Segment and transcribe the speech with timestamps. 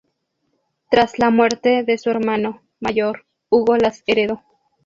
[0.89, 4.41] Tras la muerte de su hermano mayor, Hugo las heredó.